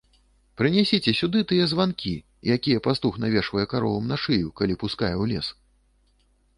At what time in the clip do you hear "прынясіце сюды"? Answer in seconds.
0.61-1.43